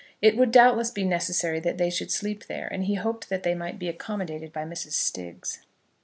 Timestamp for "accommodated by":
3.87-4.63